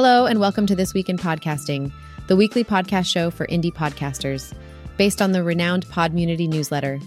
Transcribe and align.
Hello, 0.00 0.26
and 0.26 0.38
welcome 0.38 0.64
to 0.66 0.76
This 0.76 0.94
Week 0.94 1.08
in 1.08 1.18
Podcasting, 1.18 1.90
the 2.28 2.36
weekly 2.36 2.62
podcast 2.62 3.10
show 3.10 3.32
for 3.32 3.48
indie 3.48 3.74
podcasters, 3.74 4.54
based 4.96 5.20
on 5.20 5.32
the 5.32 5.42
renowned 5.42 5.88
Podmunity 5.88 6.48
newsletter. 6.48 7.00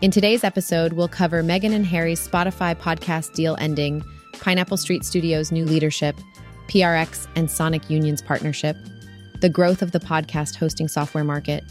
In 0.00 0.10
today's 0.10 0.44
episode, 0.44 0.94
we'll 0.94 1.08
cover 1.08 1.42
Meghan 1.42 1.74
and 1.74 1.84
Harry's 1.84 2.26
Spotify 2.26 2.74
podcast 2.74 3.34
deal 3.34 3.54
ending, 3.60 4.02
Pineapple 4.40 4.78
Street 4.78 5.04
Studios' 5.04 5.52
new 5.52 5.66
leadership, 5.66 6.16
PRX 6.68 7.26
and 7.36 7.50
Sonic 7.50 7.90
Union's 7.90 8.22
partnership, 8.22 8.78
the 9.42 9.50
growth 9.50 9.82
of 9.82 9.92
the 9.92 10.00
podcast 10.00 10.56
hosting 10.56 10.88
software 10.88 11.24
market, 11.24 11.62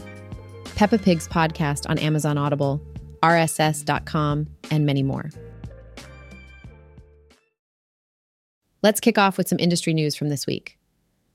Peppa 0.76 0.98
Pig's 0.98 1.26
podcast 1.26 1.90
on 1.90 1.98
Amazon 1.98 2.38
Audible, 2.38 2.80
RSS.com, 3.20 4.46
and 4.70 4.86
many 4.86 5.02
more. 5.02 5.28
Let's 8.82 9.00
kick 9.00 9.18
off 9.18 9.36
with 9.36 9.48
some 9.48 9.58
industry 9.58 9.92
news 9.92 10.14
from 10.14 10.28
this 10.28 10.46
week. 10.46 10.78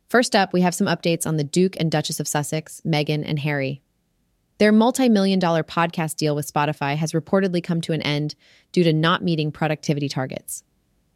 First 0.08 0.36
up, 0.36 0.54
we 0.54 0.62
have 0.62 0.76
some 0.76 0.88
updates 0.88 1.28
on 1.28 1.38
the 1.38 1.44
Duke 1.44 1.76
and 1.80 1.92
Duchess 1.92 2.20
of 2.20 2.28
Sussex, 2.28 2.82
Meghan 2.86 3.24
and 3.26 3.40
Harry. 3.40 3.82
Their 4.60 4.72
multi 4.72 5.10
million 5.10 5.40
dollar 5.40 5.64
podcast 5.64 6.16
deal 6.16 6.36
with 6.36 6.52
Spotify 6.52 6.96
has 6.96 7.12
reportedly 7.12 7.62
come 7.62 7.82
to 7.82 7.92
an 7.94 8.02
end 8.02 8.36
due 8.72 8.84
to 8.84 8.94
not 8.94 9.24
meeting 9.24 9.52
productivity 9.52 10.08
targets. 10.08 10.64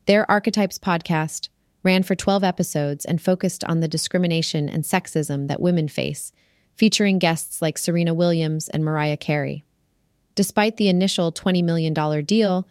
Their 0.06 0.30
Archetypes 0.30 0.78
podcast 0.78 1.50
ran 1.84 2.04
for 2.04 2.16
12 2.16 2.44
episodes 2.44 3.06
and 3.06 3.22
focused 3.22 3.64
on 3.64 3.80
the 3.80 3.88
discrimination 3.88 4.68
and 4.68 4.84
sexism 4.84 5.48
that 5.48 5.62
women 5.62 5.88
face, 5.88 6.34
featuring 6.76 7.20
guests 7.20 7.62
like 7.62 7.78
Serena 7.78 8.14
Williams 8.14 8.68
and 8.68 8.84
Mariah 8.84 9.16
Carey. 9.16 9.64
Despite 10.36 10.78
the 10.78 10.90
initial 10.90 11.32
$20 11.32 11.64
million 11.64 11.94
deal, 12.26 12.68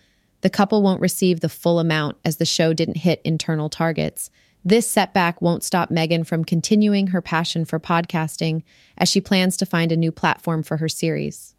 the 0.47 0.51
couple 0.51 0.81
won't 0.81 1.01
receive 1.01 1.41
the 1.41 1.49
full 1.49 1.81
amount 1.81 2.19
as 2.25 2.37
the 2.37 2.45
show 2.45 2.73
didn't 2.73 2.99
hit 2.99 3.21
internal 3.25 3.69
targets. 3.69 4.31
This 4.65 4.89
setback 4.89 5.43
won't 5.43 5.65
stop 5.65 5.91
Meghan 5.91 6.25
from 6.25 6.45
continuing 6.45 7.09
her 7.09 7.21
passion 7.21 7.65
for 7.65 7.81
podcasting 7.81 8.63
as 8.97 9.09
she 9.09 9.21
plans 9.21 9.57
to 9.57 9.67
find 9.67 9.91
a 9.91 9.97
new 9.97 10.13
platform 10.13 10.63
for 10.63 10.77
her 10.77 10.89
series. 10.89 11.57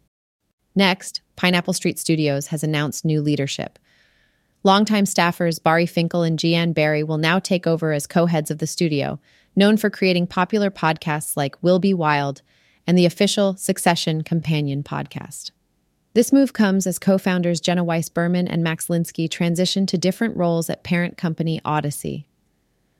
Next, 0.74 1.20
Pineapple 1.36 1.74
Street 1.74 1.98
Studios 1.98 2.46
has 2.46 2.64
announced 2.64 3.04
new 3.04 3.20
leadership. 3.20 3.78
Longtime 4.64 5.04
staffers 5.04 5.62
Bari 5.62 5.84
Finkel 5.84 6.22
and 6.22 6.38
Gian 6.38 6.72
Barry 6.72 7.02
will 7.02 7.18
now 7.18 7.38
take 7.38 7.66
over 7.66 7.92
as 7.92 8.06
co 8.06 8.24
heads 8.24 8.50
of 8.50 8.56
the 8.56 8.66
studio, 8.66 9.20
known 9.54 9.76
for 9.76 9.90
creating 9.90 10.28
popular 10.28 10.70
podcasts 10.70 11.36
like 11.36 11.62
Will 11.62 11.78
Be 11.78 11.92
Wild 11.92 12.40
and 12.86 12.96
the 12.96 13.04
official 13.04 13.54
Succession 13.54 14.22
Companion 14.22 14.82
podcast. 14.82 15.50
This 16.18 16.32
move 16.32 16.52
comes 16.52 16.84
as 16.88 16.98
co 16.98 17.16
founders 17.16 17.60
Jenna 17.60 17.84
Weiss 17.84 18.08
Berman 18.08 18.48
and 18.48 18.60
Max 18.60 18.88
Linsky 18.88 19.30
transition 19.30 19.86
to 19.86 19.96
different 19.96 20.36
roles 20.36 20.68
at 20.68 20.82
parent 20.82 21.16
company 21.16 21.60
Audacy. 21.64 22.24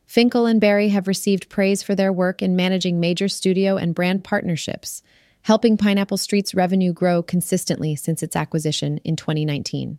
Finkel 0.07 0.47
and 0.47 0.61
Barry 0.61 0.91
have 0.91 1.09
received 1.09 1.49
praise 1.49 1.83
for 1.83 1.97
their 1.97 2.13
work 2.13 2.43
in 2.43 2.55
managing 2.55 3.01
major 3.01 3.27
studio 3.27 3.77
and 3.77 3.93
brand 3.93 4.23
partnerships, 4.23 5.03
helping 5.43 5.77
Pineapple 5.77 6.17
Street's 6.17 6.55
revenue 6.55 6.93
grow 6.93 7.21
consistently 7.21 7.97
since 7.97 8.23
its 8.23 8.37
acquisition 8.37 8.99
in 8.99 9.17
2019. 9.17 9.99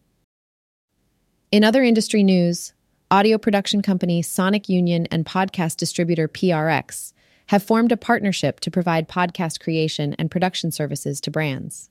In 1.52 1.64
other 1.66 1.84
industry 1.84 2.23
news, 2.23 2.72
audio 3.12 3.38
production 3.38 3.81
company 3.81 4.22
Sonic 4.22 4.70
Union 4.70 5.08
and 5.08 5.25
podcast 5.25 5.75
distributor 5.75 6.30
PRX 6.30 7.12
have 7.47 7.64
formed 7.64 7.92
a 7.92 7.97
partnership 7.97 8.62
to 8.62 8.72
provide 8.72 9.09
podcast 9.09 9.59
creation 9.59 10.14
and 10.17 10.31
production 10.31 10.72
services 10.72 11.20
to 11.20 11.30
brands. 11.30 11.90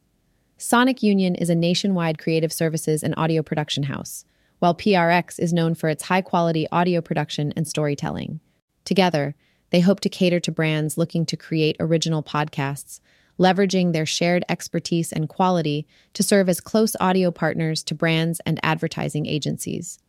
Sonic 0.60 1.04
Union 1.04 1.36
is 1.36 1.50
a 1.50 1.54
nationwide 1.54 2.18
creative 2.18 2.52
services 2.52 3.04
and 3.04 3.14
audio 3.16 3.44
production 3.44 3.84
house, 3.84 4.24
while 4.58 4.74
PRX 4.74 5.38
is 5.38 5.52
known 5.52 5.76
for 5.76 5.88
its 5.88 6.02
high 6.02 6.20
quality 6.20 6.66
audio 6.72 7.00
production 7.00 7.52
and 7.54 7.68
storytelling. 7.68 8.40
Together, 8.84 9.36
they 9.70 9.78
hope 9.78 10.00
to 10.00 10.08
cater 10.08 10.40
to 10.40 10.50
brands 10.50 10.98
looking 10.98 11.24
to 11.26 11.36
create 11.36 11.76
original 11.78 12.24
podcasts, 12.24 12.98
leveraging 13.38 13.92
their 13.92 14.04
shared 14.04 14.44
expertise 14.48 15.12
and 15.12 15.28
quality 15.28 15.86
to 16.12 16.24
serve 16.24 16.48
as 16.48 16.60
close 16.60 16.96
audio 16.98 17.30
partners 17.30 17.84
to 17.84 17.94
brands 17.94 18.40
and 18.44 18.58
advertising 18.64 19.26
agencies. 19.26 20.00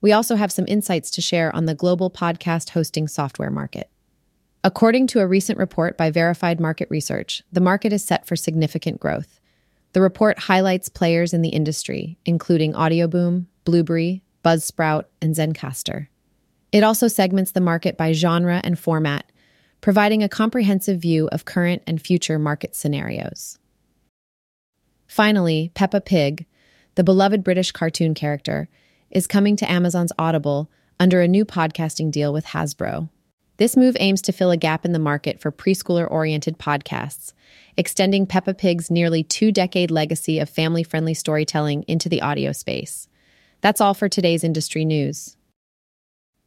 We 0.00 0.12
also 0.12 0.36
have 0.36 0.50
some 0.50 0.64
insights 0.66 1.10
to 1.10 1.20
share 1.20 1.54
on 1.54 1.66
the 1.66 1.74
global 1.74 2.10
podcast 2.10 2.70
hosting 2.70 3.06
software 3.06 3.50
market. 3.50 3.90
According 4.64 5.08
to 5.08 5.20
a 5.20 5.26
recent 5.26 5.58
report 5.58 5.98
by 5.98 6.10
Verified 6.10 6.58
Market 6.58 6.88
Research, 6.88 7.42
the 7.52 7.60
market 7.60 7.92
is 7.92 8.02
set 8.02 8.26
for 8.26 8.34
significant 8.34 8.98
growth. 8.98 9.38
The 9.92 10.00
report 10.00 10.38
highlights 10.38 10.88
players 10.88 11.32
in 11.32 11.42
the 11.42 11.48
industry, 11.48 12.18
including 12.24 12.74
Audioboom, 12.74 13.46
Blubrry, 13.64 14.22
Buzzsprout, 14.44 15.04
and 15.20 15.34
Zencastr. 15.34 16.08
It 16.72 16.82
also 16.82 17.08
segments 17.08 17.52
the 17.52 17.60
market 17.60 17.96
by 17.96 18.12
genre 18.12 18.60
and 18.62 18.78
format, 18.78 19.30
providing 19.80 20.22
a 20.22 20.28
comprehensive 20.28 21.00
view 21.00 21.28
of 21.28 21.44
current 21.44 21.82
and 21.86 22.00
future 22.00 22.38
market 22.38 22.74
scenarios. 22.76 23.58
Finally, 25.06 25.70
Peppa 25.74 26.00
Pig, 26.00 26.46
the 26.94 27.04
beloved 27.04 27.42
British 27.42 27.72
cartoon 27.72 28.12
character, 28.12 28.68
is 29.10 29.26
coming 29.26 29.56
to 29.56 29.70
Amazon's 29.70 30.12
Audible 30.18 30.70
under 31.00 31.22
a 31.22 31.28
new 31.28 31.44
podcasting 31.44 32.10
deal 32.10 32.32
with 32.32 32.46
Hasbro. 32.46 33.08
This 33.58 33.76
move 33.76 33.96
aims 33.98 34.22
to 34.22 34.32
fill 34.32 34.52
a 34.52 34.56
gap 34.56 34.84
in 34.84 34.92
the 34.92 35.00
market 35.00 35.40
for 35.40 35.50
preschooler 35.50 36.08
oriented 36.08 36.58
podcasts, 36.58 37.32
extending 37.76 38.24
Peppa 38.24 38.54
Pig's 38.54 38.88
nearly 38.88 39.24
two 39.24 39.50
decade 39.50 39.90
legacy 39.90 40.38
of 40.38 40.48
family 40.48 40.84
friendly 40.84 41.12
storytelling 41.12 41.84
into 41.88 42.08
the 42.08 42.22
audio 42.22 42.52
space. 42.52 43.08
That's 43.60 43.80
all 43.80 43.94
for 43.94 44.08
today's 44.08 44.44
industry 44.44 44.84
news. 44.84 45.36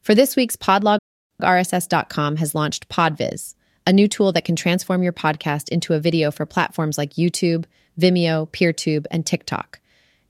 For 0.02 0.16
this 0.16 0.38
week's 0.38 0.56
Podlog, 0.56 1.00
RSS.com 1.42 2.38
has 2.38 2.56
launched 2.56 2.88
Podviz, 2.88 3.56
a 3.86 3.92
new 3.92 4.08
tool 4.08 4.32
that 4.32 4.46
can 4.46 4.56
transform 4.56 5.04
your 5.04 5.12
podcast 5.12 5.68
into 5.68 5.94
a 5.94 6.00
video 6.00 6.32
for 6.32 6.46
platforms 6.46 6.98
like 6.98 7.16
YouTube, 7.16 7.66
Vimeo, 8.00 8.50
PeerTube, 8.52 9.06
and 9.12 9.26
TikTok. 9.26 9.82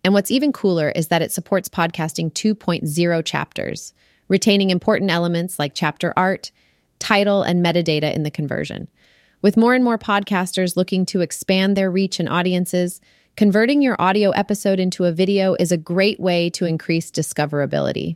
And 0.04 0.16
what's 0.16 0.32
even 0.32 0.52
cooler 0.52 0.90
is 0.90 1.10
that 1.10 1.22
it 1.22 1.32
supports 1.32 1.70
podcasting 1.70 2.34
2.0 2.34 3.24
chapters, 3.24 3.94
retaining 4.28 4.72
important 4.72 5.12
elements 5.12 5.60
like 5.60 5.76
chapter 5.76 6.12
art 6.18 6.52
title, 7.02 7.44
and 7.44 7.66
metadata 7.66 8.14
in 8.14 8.24
the 8.24 8.32
conversion. 8.32 8.88
With 9.42 9.58
more 9.58 9.74
and 9.74 9.84
more 9.84 9.98
podcasters 9.98 10.78
looking 10.78 11.06
to 11.08 11.22
expand 11.22 11.76
their 11.76 11.92
reach 11.92 12.20
and 12.20 12.30
audiences, 12.30 13.02
converting 13.36 13.82
your 13.82 14.00
audio 14.00 14.30
episode 14.30 14.80
into 14.80 15.06
a 15.06 15.12
video 15.12 15.56
is 15.60 15.72
a 15.72 15.78
great 15.78 16.20
way 16.20 16.50
to 16.52 16.66
increase 16.66 17.12
discoverability. 17.12 18.16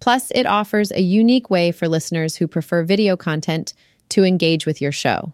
Plus, 0.00 0.30
it 0.32 0.46
offers 0.46 0.90
a 0.90 1.02
unique 1.02 1.50
way 1.50 1.70
for 1.70 1.86
listeners 1.86 2.36
who 2.36 2.48
prefer 2.48 2.82
video 2.82 3.16
content 3.16 3.74
to 4.08 4.24
engage 4.24 4.66
with 4.66 4.80
your 4.80 4.92
show. 4.92 5.32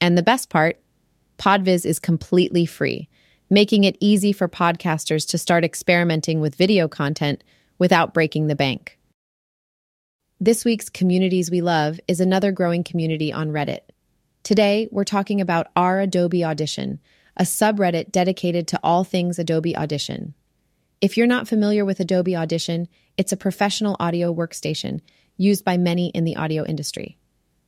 And 0.00 0.16
the 0.16 0.22
best 0.22 0.50
part, 0.50 0.78
Podviz 1.38 1.84
is 1.84 1.98
completely 1.98 2.66
free, 2.66 3.08
making 3.48 3.84
it 3.84 3.96
easy 4.00 4.32
for 4.32 4.48
podcasters 4.48 5.26
to 5.28 5.38
start 5.38 5.64
experimenting 5.64 6.40
with 6.40 6.54
video 6.54 6.86
content 6.86 7.42
without 7.78 8.14
breaking 8.14 8.46
the 8.46 8.54
bank. 8.54 8.98
This 10.42 10.64
week's 10.64 10.88
Communities 10.88 11.50
We 11.50 11.60
Love 11.60 12.00
is 12.08 12.18
another 12.18 12.50
growing 12.50 12.82
community 12.82 13.30
on 13.30 13.50
Reddit. 13.50 13.80
Today, 14.42 14.88
we're 14.90 15.04
talking 15.04 15.38
about 15.38 15.66
our 15.76 16.00
Adobe 16.00 16.42
Audition, 16.42 16.98
a 17.36 17.42
subreddit 17.42 18.10
dedicated 18.10 18.66
to 18.68 18.80
all 18.82 19.04
things 19.04 19.38
Adobe 19.38 19.76
Audition. 19.76 20.32
If 21.02 21.18
you're 21.18 21.26
not 21.26 21.46
familiar 21.46 21.84
with 21.84 22.00
Adobe 22.00 22.34
Audition, 22.34 22.88
it's 23.18 23.32
a 23.32 23.36
professional 23.36 23.98
audio 24.00 24.34
workstation 24.34 25.02
used 25.36 25.62
by 25.62 25.76
many 25.76 26.08
in 26.08 26.24
the 26.24 26.36
audio 26.36 26.64
industry. 26.64 27.18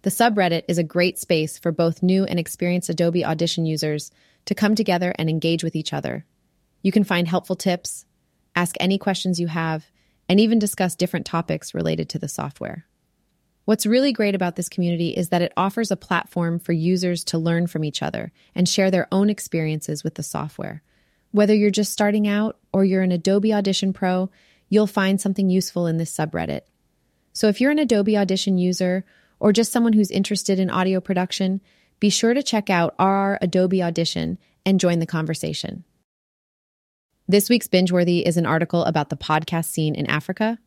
The 0.00 0.08
subreddit 0.08 0.62
is 0.66 0.78
a 0.78 0.82
great 0.82 1.18
space 1.18 1.58
for 1.58 1.72
both 1.72 2.02
new 2.02 2.24
and 2.24 2.38
experienced 2.38 2.88
Adobe 2.88 3.22
Audition 3.22 3.66
users 3.66 4.10
to 4.46 4.54
come 4.54 4.74
together 4.74 5.14
and 5.18 5.28
engage 5.28 5.62
with 5.62 5.76
each 5.76 5.92
other. 5.92 6.24
You 6.80 6.90
can 6.90 7.04
find 7.04 7.28
helpful 7.28 7.54
tips, 7.54 8.06
ask 8.56 8.76
any 8.80 8.96
questions 8.96 9.38
you 9.38 9.48
have, 9.48 9.91
and 10.32 10.40
even 10.40 10.58
discuss 10.58 10.96
different 10.96 11.26
topics 11.26 11.74
related 11.74 12.08
to 12.08 12.18
the 12.18 12.26
software. 12.26 12.86
What's 13.66 13.84
really 13.84 14.14
great 14.14 14.34
about 14.34 14.56
this 14.56 14.70
community 14.70 15.10
is 15.10 15.28
that 15.28 15.42
it 15.42 15.52
offers 15.58 15.90
a 15.90 15.96
platform 15.96 16.58
for 16.58 16.72
users 16.72 17.22
to 17.24 17.38
learn 17.38 17.66
from 17.66 17.84
each 17.84 18.02
other 18.02 18.32
and 18.54 18.66
share 18.66 18.90
their 18.90 19.08
own 19.12 19.28
experiences 19.28 20.02
with 20.02 20.14
the 20.14 20.22
software. 20.22 20.82
Whether 21.32 21.54
you're 21.54 21.70
just 21.70 21.92
starting 21.92 22.26
out 22.26 22.56
or 22.72 22.82
you're 22.82 23.02
an 23.02 23.12
Adobe 23.12 23.52
Audition 23.52 23.92
Pro, 23.92 24.30
you'll 24.70 24.86
find 24.86 25.20
something 25.20 25.50
useful 25.50 25.86
in 25.86 25.98
this 25.98 26.16
subreddit. 26.16 26.62
So 27.34 27.48
if 27.48 27.60
you're 27.60 27.70
an 27.70 27.78
Adobe 27.78 28.16
Audition 28.16 28.56
user 28.56 29.04
or 29.38 29.52
just 29.52 29.70
someone 29.70 29.92
who's 29.92 30.10
interested 30.10 30.58
in 30.58 30.70
audio 30.70 30.98
production, 30.98 31.60
be 32.00 32.08
sure 32.08 32.32
to 32.32 32.42
check 32.42 32.70
out 32.70 32.94
our 32.98 33.38
Adobe 33.42 33.82
Audition 33.82 34.38
and 34.64 34.80
join 34.80 34.98
the 34.98 35.04
conversation. 35.04 35.84
This 37.28 37.48
week's 37.48 37.68
Bingeworthy 37.68 38.22
is 38.24 38.36
an 38.36 38.46
article 38.46 38.84
about 38.84 39.08
the 39.08 39.16
podcast 39.16 39.66
scene 39.66 39.94
in 39.94 40.06
Africa. 40.06 40.58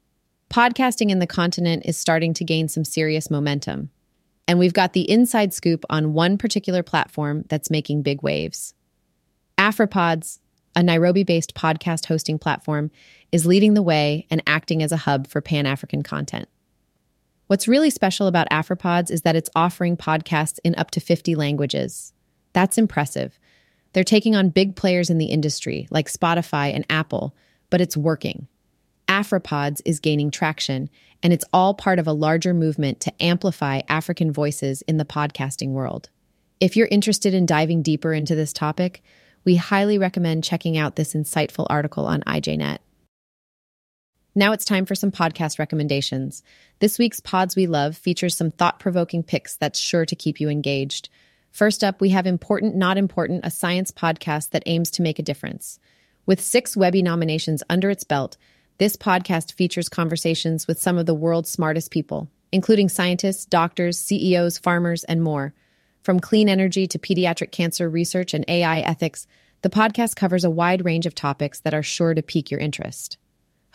Podcasting 0.50 1.10
in 1.10 1.20
the 1.20 1.28
continent 1.28 1.84
is 1.86 1.98
starting 1.98 2.34
to 2.34 2.46
gain 2.46 2.70
some 2.70 2.86
serious 2.86 3.30
momentum. 3.30 3.90
And 4.48 4.58
we've 4.58 4.74
got 4.74 4.94
the 4.94 5.10
inside 5.10 5.54
scoop 5.54 5.84
on 5.90 6.14
one 6.14 6.38
particular 6.38 6.82
platform 6.82 7.44
that's 7.50 7.70
making 7.70 8.04
big 8.04 8.24
waves. 8.24 8.74
Afripods, 9.58 10.40
a 10.78 10.82
Nairobi 10.82 11.24
based 11.24 11.56
podcast 11.56 12.06
hosting 12.06 12.40
platform, 12.40 12.90
is 13.34 13.46
leading 13.46 13.74
the 13.74 13.84
way 13.84 14.26
and 14.30 14.42
acting 14.48 14.82
as 14.82 14.94
a 14.94 14.98
hub 14.98 15.28
for 15.28 15.42
Pan 15.42 15.66
African 15.66 16.04
content. 16.04 16.48
What's 17.48 17.68
really 17.68 17.90
special 17.90 18.28
about 18.28 18.50
Afripods 18.50 19.12
is 19.12 19.24
that 19.24 19.36
it's 19.36 19.50
offering 19.58 19.98
podcasts 19.98 20.60
in 20.64 20.74
up 20.76 20.90
to 20.92 21.02
50 21.02 21.36
languages. 21.36 22.14
That's 22.54 22.78
impressive. 22.78 23.38
They're 23.96 24.04
taking 24.04 24.36
on 24.36 24.50
big 24.50 24.76
players 24.76 25.10
in 25.10 25.20
the 25.20 25.28
industry, 25.28 25.88
like 25.90 26.10
Spotify 26.10 26.76
and 26.76 26.86
Apple, 26.90 27.34
but 27.70 27.80
it's 27.80 27.96
working. 27.96 28.50
Afripods 29.08 29.80
is 29.86 30.02
gaining 30.02 30.32
traction, 30.32 30.90
and 31.24 31.32
it's 31.32 31.46
all 31.54 31.74
part 31.74 31.98
of 31.98 32.06
a 32.06 32.12
larger 32.12 32.54
movement 32.54 33.00
to 33.00 33.24
amplify 33.24 33.80
African 33.88 34.34
voices 34.34 34.82
in 34.82 34.98
the 34.98 35.06
podcasting 35.06 35.70
world. 35.70 36.10
If 36.60 36.76
you're 36.76 36.90
interested 36.92 37.34
in 37.34 37.46
diving 37.46 37.84
deeper 37.84 38.12
into 38.12 38.36
this 38.36 38.52
topic, 38.52 39.02
we 39.46 39.56
highly 39.56 39.98
recommend 39.98 40.44
checking 40.44 40.78
out 40.78 40.98
this 40.98 41.14
insightful 41.14 41.66
article 41.70 42.06
on 42.06 42.20
IJNet. 42.24 42.80
Now 44.36 44.52
it's 44.52 44.66
time 44.66 44.86
for 44.86 44.96
some 44.96 45.12
podcast 45.14 45.58
recommendations. 45.58 46.44
This 46.80 47.00
week's 47.00 47.22
Pods 47.22 47.56
We 47.56 47.66
Love 47.66 47.96
features 47.96 48.36
some 48.36 48.52
thought 48.52 48.78
provoking 48.78 49.24
picks 49.24 49.56
that's 49.56 49.80
sure 49.80 50.06
to 50.06 50.18
keep 50.18 50.42
you 50.42 50.50
engaged. 50.50 51.08
First 51.56 51.86
up, 51.86 52.02
we 52.02 52.10
have 52.10 52.28
Important 52.28 52.76
Not 52.76 52.98
Important, 52.98 53.46
a 53.46 53.50
science 53.50 53.90
podcast 53.90 54.50
that 54.50 54.64
aims 54.66 54.92
to 54.92 55.02
make 55.02 55.20
a 55.20 55.24
difference. 55.24 55.80
With 56.26 56.42
six 56.42 56.76
Webby 56.76 57.02
nominations 57.02 57.64
under 57.70 57.90
its 57.90 58.04
belt, 58.04 58.36
this 58.78 58.98
podcast 58.98 59.54
features 59.54 59.88
conversations 59.88 60.68
with 60.68 60.82
some 60.82 60.98
of 60.98 61.06
the 61.06 61.14
world's 61.14 61.50
smartest 61.50 61.92
people, 61.92 62.30
including 62.52 62.90
scientists, 62.90 63.46
doctors, 63.46 63.98
CEOs, 63.98 64.58
farmers, 64.58 65.06
and 65.06 65.24
more. 65.24 65.54
From 66.04 66.20
clean 66.20 66.50
energy 66.50 66.88
to 66.88 67.00
pediatric 67.00 67.54
cancer 67.54 67.90
research 67.90 68.34
and 68.34 68.44
AI 68.50 68.82
ethics, 68.82 69.26
the 69.62 69.70
podcast 69.70 70.18
covers 70.18 70.44
a 70.44 70.52
wide 70.52 70.84
range 70.84 71.06
of 71.06 71.16
topics 71.16 71.62
that 71.62 71.74
are 71.74 71.82
sure 71.82 72.14
to 72.14 72.22
pique 72.22 72.52
your 72.52 72.60
interest. 72.60 73.18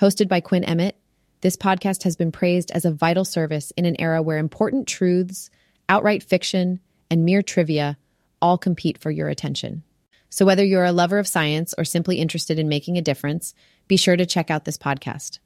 Hosted 0.02 0.28
by 0.28 0.40
Quinn 0.42 0.64
Emmett, 0.64 0.98
this 1.40 1.56
podcast 1.56 2.02
has 2.02 2.14
been 2.14 2.30
praised 2.30 2.70
as 2.72 2.84
a 2.84 2.92
vital 2.92 3.24
service 3.24 3.70
in 3.70 3.86
an 3.86 3.98
era 3.98 4.20
where 4.20 4.36
important 4.36 4.86
truths, 4.86 5.48
outright 5.88 6.22
fiction, 6.22 6.78
and 7.10 7.24
mere 7.24 7.42
trivia 7.42 7.98
all 8.40 8.56
compete 8.56 8.98
for 8.98 9.10
your 9.10 9.28
attention. 9.28 9.82
So, 10.30 10.46
whether 10.46 10.64
you're 10.64 10.84
a 10.84 10.92
lover 10.92 11.18
of 11.18 11.26
science 11.26 11.74
or 11.76 11.84
simply 11.84 12.18
interested 12.18 12.58
in 12.58 12.68
making 12.68 12.96
a 12.96 13.02
difference, 13.02 13.54
be 13.88 13.96
sure 13.96 14.16
to 14.16 14.26
check 14.26 14.50
out 14.50 14.64
this 14.64 14.78
podcast. 14.78 15.40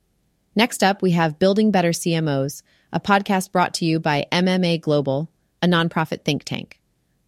Next 0.54 0.84
up, 0.84 1.02
we 1.02 1.12
have 1.12 1.38
Building 1.38 1.70
Better 1.70 1.90
CMOs, 1.90 2.62
a 2.92 3.00
podcast 3.00 3.50
brought 3.50 3.74
to 3.74 3.86
you 3.86 3.98
by 3.98 4.26
MMA 4.30 4.80
Global, 4.80 5.30
a 5.62 5.66
nonprofit 5.66 6.24
think 6.24 6.44
tank. 6.44 6.78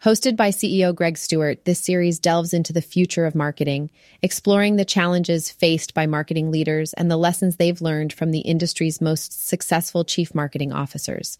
Hosted 0.04 0.36
by 0.36 0.50
CEO 0.50 0.94
Greg 0.94 1.16
Stuart, 1.16 1.64
this 1.64 1.80
series 1.80 2.18
delves 2.18 2.52
into 2.52 2.72
the 2.72 2.82
future 2.82 3.24
of 3.24 3.34
marketing, 3.34 3.90
exploring 4.22 4.76
the 4.76 4.84
challenges 4.84 5.50
faced 5.50 5.94
by 5.94 6.06
marketing 6.06 6.50
leaders 6.50 6.92
and 6.92 7.10
the 7.10 7.16
lessons 7.16 7.56
they've 7.56 7.80
learned 7.80 8.12
from 8.12 8.30
the 8.30 8.40
industry's 8.40 9.00
most 9.00 9.48
successful 9.48 10.04
chief 10.04 10.34
marketing 10.34 10.70
officers. 10.70 11.38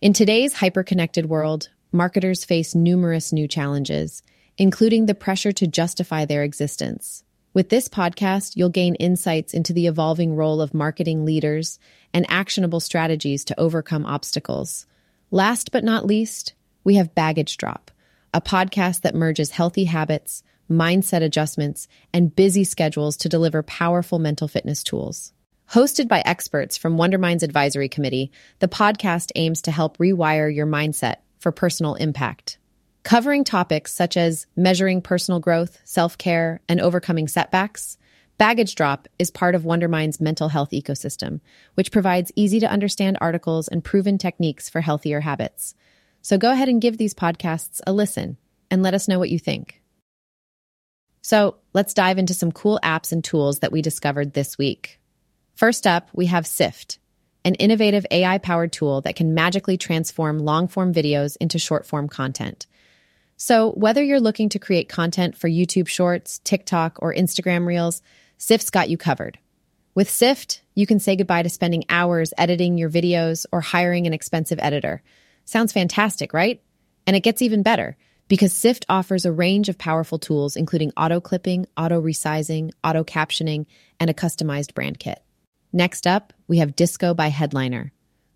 In 0.00 0.12
today's 0.12 0.52
hyper-connected 0.52 1.26
world, 1.26 1.68
marketers 1.96 2.44
face 2.44 2.74
numerous 2.74 3.32
new 3.32 3.48
challenges, 3.48 4.22
including 4.58 5.06
the 5.06 5.14
pressure 5.14 5.52
to 5.52 5.66
justify 5.66 6.24
their 6.24 6.42
existence. 6.44 7.24
With 7.54 7.70
this 7.70 7.88
podcast, 7.88 8.54
you'll 8.54 8.68
gain 8.68 8.96
insights 8.96 9.54
into 9.54 9.72
the 9.72 9.86
evolving 9.86 10.36
role 10.36 10.60
of 10.60 10.74
marketing 10.74 11.24
leaders 11.24 11.78
and 12.12 12.26
actionable 12.28 12.80
strategies 12.80 13.44
to 13.46 13.58
overcome 13.58 14.04
obstacles. 14.04 14.86
Last 15.30 15.72
but 15.72 15.82
not 15.82 16.04
least, 16.04 16.52
we 16.84 16.96
have 16.96 17.14
Baggage 17.14 17.56
Drop, 17.56 17.90
a 18.34 18.42
podcast 18.42 19.00
that 19.00 19.14
merges 19.14 19.50
healthy 19.50 19.84
habits, 19.84 20.42
mindset 20.70 21.22
adjustments, 21.22 21.88
and 22.12 22.36
busy 22.36 22.64
schedules 22.64 23.16
to 23.16 23.28
deliver 23.28 23.62
powerful 23.62 24.18
mental 24.18 24.48
fitness 24.48 24.84
tools. 24.84 25.32
Hosted 25.70 26.08
by 26.08 26.22
experts 26.24 26.76
from 26.76 26.96
Wondermind's 26.96 27.42
advisory 27.42 27.88
committee, 27.88 28.30
the 28.60 28.68
podcast 28.68 29.32
aims 29.34 29.62
to 29.62 29.72
help 29.72 29.96
rewire 29.98 30.54
your 30.54 30.66
mindset 30.66 31.16
for 31.46 31.52
personal 31.52 31.94
impact. 31.94 32.58
Covering 33.04 33.44
topics 33.44 33.94
such 33.94 34.16
as 34.16 34.48
measuring 34.56 35.00
personal 35.00 35.38
growth, 35.38 35.80
self 35.84 36.18
care, 36.18 36.60
and 36.68 36.80
overcoming 36.80 37.28
setbacks, 37.28 37.98
Baggage 38.36 38.74
Drop 38.74 39.06
is 39.16 39.30
part 39.30 39.54
of 39.54 39.64
Wondermind's 39.64 40.20
mental 40.20 40.48
health 40.48 40.70
ecosystem, 40.72 41.38
which 41.74 41.92
provides 41.92 42.32
easy 42.34 42.58
to 42.58 42.68
understand 42.68 43.16
articles 43.20 43.68
and 43.68 43.84
proven 43.84 44.18
techniques 44.18 44.68
for 44.68 44.80
healthier 44.80 45.20
habits. 45.20 45.76
So 46.20 46.36
go 46.36 46.50
ahead 46.50 46.68
and 46.68 46.82
give 46.82 46.98
these 46.98 47.14
podcasts 47.14 47.80
a 47.86 47.92
listen 47.92 48.38
and 48.68 48.82
let 48.82 48.92
us 48.92 49.06
know 49.06 49.20
what 49.20 49.30
you 49.30 49.38
think. 49.38 49.80
So 51.22 51.58
let's 51.74 51.94
dive 51.94 52.18
into 52.18 52.34
some 52.34 52.50
cool 52.50 52.80
apps 52.82 53.12
and 53.12 53.22
tools 53.22 53.60
that 53.60 53.70
we 53.70 53.82
discovered 53.82 54.32
this 54.32 54.58
week. 54.58 54.98
First 55.54 55.86
up, 55.86 56.10
we 56.12 56.26
have 56.26 56.44
Sift, 56.44 56.98
an 57.46 57.54
innovative 57.54 58.04
AI 58.10 58.38
powered 58.38 58.72
tool 58.72 59.00
that 59.02 59.14
can 59.14 59.32
magically 59.32 59.76
transform 59.76 60.40
long 60.40 60.66
form 60.66 60.92
videos 60.92 61.36
into 61.40 61.60
short 61.60 61.86
form 61.86 62.08
content. 62.08 62.66
So, 63.36 63.70
whether 63.72 64.02
you're 64.02 64.18
looking 64.18 64.48
to 64.48 64.58
create 64.58 64.88
content 64.88 65.36
for 65.36 65.48
YouTube 65.48 65.86
Shorts, 65.86 66.40
TikTok, 66.40 66.98
or 67.00 67.14
Instagram 67.14 67.64
Reels, 67.64 68.02
Sift's 68.36 68.70
got 68.70 68.90
you 68.90 68.98
covered. 68.98 69.38
With 69.94 70.10
Sift, 70.10 70.62
you 70.74 70.88
can 70.88 70.98
say 70.98 71.14
goodbye 71.14 71.44
to 71.44 71.48
spending 71.48 71.84
hours 71.88 72.34
editing 72.36 72.78
your 72.78 72.90
videos 72.90 73.46
or 73.52 73.60
hiring 73.60 74.08
an 74.08 74.12
expensive 74.12 74.58
editor. 74.60 75.00
Sounds 75.44 75.72
fantastic, 75.72 76.32
right? 76.32 76.60
And 77.06 77.14
it 77.14 77.22
gets 77.22 77.42
even 77.42 77.62
better 77.62 77.96
because 78.26 78.52
Sift 78.52 78.84
offers 78.88 79.24
a 79.24 79.30
range 79.30 79.68
of 79.68 79.78
powerful 79.78 80.18
tools, 80.18 80.56
including 80.56 80.90
auto 80.96 81.20
clipping, 81.20 81.66
auto 81.76 82.02
resizing, 82.02 82.72
auto 82.82 83.04
captioning, 83.04 83.66
and 84.00 84.10
a 84.10 84.14
customized 84.14 84.74
brand 84.74 84.98
kit. 84.98 85.22
Next 85.76 86.06
up, 86.06 86.32
we 86.48 86.56
have 86.56 86.74
Disco 86.74 87.12
by 87.12 87.28
Headliner, 87.28 87.92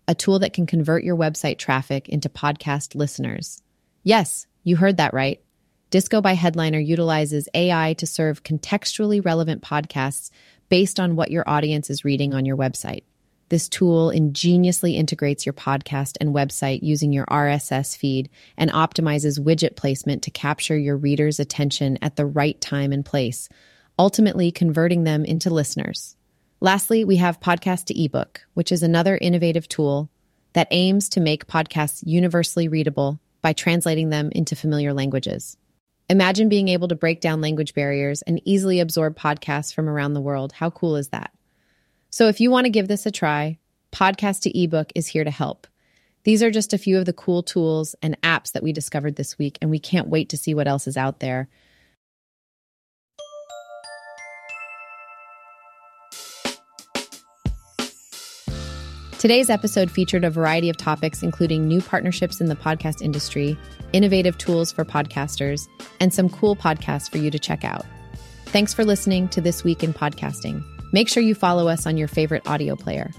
a 0.07 0.13
tool 0.13 0.37
that 0.37 0.53
can 0.53 0.67
convert 0.67 1.03
your 1.03 1.15
website 1.17 1.57
traffic 1.57 2.07
into 2.07 2.29
podcast 2.29 2.93
listeners. 2.93 3.63
Yes, 4.03 4.45
you 4.63 4.75
heard 4.75 4.97
that 4.97 5.15
right. 5.15 5.41
Disco 5.89 6.21
by 6.21 6.33
Headliner 6.33 6.77
utilizes 6.77 7.49
AI 7.55 7.95
to 7.95 8.05
serve 8.05 8.43
contextually 8.43 9.25
relevant 9.25 9.63
podcasts 9.63 10.29
based 10.69 10.99
on 10.99 11.15
what 11.15 11.31
your 11.31 11.43
audience 11.49 11.89
is 11.89 12.05
reading 12.05 12.35
on 12.35 12.45
your 12.45 12.57
website. 12.57 13.05
This 13.49 13.67
tool 13.67 14.11
ingeniously 14.11 14.95
integrates 14.95 15.43
your 15.43 15.53
podcast 15.53 16.17
and 16.21 16.35
website 16.35 16.83
using 16.83 17.11
your 17.11 17.25
RSS 17.25 17.97
feed 17.97 18.29
and 18.55 18.69
optimizes 18.69 19.39
widget 19.39 19.75
placement 19.75 20.21
to 20.21 20.29
capture 20.29 20.77
your 20.77 20.95
readers' 20.95 21.39
attention 21.39 21.97
at 22.03 22.17
the 22.17 22.25
right 22.27 22.61
time 22.61 22.91
and 22.91 23.03
place, 23.03 23.49
ultimately 23.97 24.51
converting 24.51 25.05
them 25.05 25.25
into 25.25 25.49
listeners. 25.49 26.15
Lastly, 26.63 27.03
we 27.03 27.15
have 27.15 27.39
Podcast 27.39 27.85
to 27.85 27.99
ebook, 27.99 28.41
which 28.53 28.71
is 28.71 28.83
another 28.83 29.17
innovative 29.19 29.67
tool 29.67 30.11
that 30.53 30.67
aims 30.69 31.09
to 31.09 31.19
make 31.19 31.47
podcasts 31.47 32.03
universally 32.05 32.67
readable 32.67 33.19
by 33.41 33.51
translating 33.51 34.11
them 34.11 34.29
into 34.33 34.55
familiar 34.55 34.93
languages. 34.93 35.57
Imagine 36.07 36.49
being 36.49 36.67
able 36.67 36.87
to 36.89 36.95
break 36.95 37.19
down 37.19 37.41
language 37.41 37.73
barriers 37.73 38.21
and 38.21 38.39
easily 38.45 38.79
absorb 38.79 39.17
podcasts 39.17 39.73
from 39.73 39.89
around 39.89 40.13
the 40.13 40.21
world. 40.21 40.51
How 40.51 40.69
cool 40.69 40.97
is 40.97 41.09
that? 41.09 41.31
So 42.11 42.27
if 42.27 42.39
you 42.39 42.51
want 42.51 42.65
to 42.65 42.71
give 42.71 42.87
this 42.87 43.07
a 43.07 43.11
try, 43.11 43.57
Podcast 43.91 44.41
to 44.41 44.55
ebook 44.55 44.91
is 44.93 45.07
here 45.07 45.23
to 45.23 45.31
help. 45.31 45.65
These 46.25 46.43
are 46.43 46.51
just 46.51 46.73
a 46.73 46.77
few 46.77 46.99
of 46.99 47.05
the 47.05 47.11
cool 47.11 47.41
tools 47.41 47.95
and 48.03 48.21
apps 48.21 48.51
that 48.51 48.61
we 48.61 48.71
discovered 48.71 49.15
this 49.15 49.39
week, 49.39 49.57
and 49.63 49.71
we 49.71 49.79
can't 49.79 50.09
wait 50.09 50.29
to 50.29 50.37
see 50.37 50.53
what 50.53 50.67
else 50.67 50.85
is 50.85 50.95
out 50.95 51.21
there. 51.21 51.49
Today's 59.21 59.51
episode 59.51 59.91
featured 59.91 60.23
a 60.23 60.31
variety 60.31 60.67
of 60.67 60.77
topics, 60.77 61.21
including 61.21 61.67
new 61.67 61.79
partnerships 61.79 62.41
in 62.41 62.47
the 62.47 62.55
podcast 62.55 63.03
industry, 63.03 63.55
innovative 63.93 64.35
tools 64.39 64.71
for 64.71 64.83
podcasters, 64.83 65.67
and 65.99 66.11
some 66.11 66.27
cool 66.27 66.55
podcasts 66.55 67.07
for 67.07 67.19
you 67.19 67.29
to 67.29 67.37
check 67.37 67.63
out. 67.63 67.85
Thanks 68.47 68.73
for 68.73 68.83
listening 68.83 69.27
to 69.27 69.39
This 69.39 69.63
Week 69.63 69.83
in 69.83 69.93
Podcasting. 69.93 70.63
Make 70.91 71.07
sure 71.07 71.21
you 71.21 71.35
follow 71.35 71.67
us 71.67 71.85
on 71.85 71.97
your 71.97 72.07
favorite 72.07 72.47
audio 72.47 72.75
player. 72.75 73.11